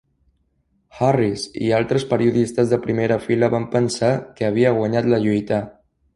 [0.99, 5.63] Harris i altres periodistes de primera fila van pensar que havia guanyat la lluita.